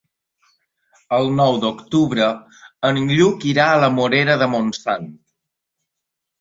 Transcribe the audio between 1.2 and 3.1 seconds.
nou d'octubre en